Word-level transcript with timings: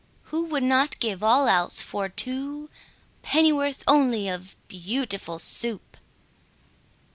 Who 0.33 0.45
would 0.45 0.63
not 0.63 0.97
give 0.99 1.21
all 1.21 1.47
else 1.47 1.83
for 1.83 2.09
two 2.09 2.71
Pennyworth 3.21 3.83
only 3.87 4.27
of 4.29 4.55
Beautiful 4.67 5.37
Soup? 5.37 5.95